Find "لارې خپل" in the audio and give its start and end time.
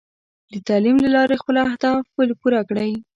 1.15-1.55